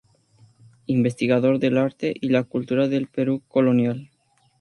[0.87, 4.09] Investigador del arte y la cultura del Perú colonial.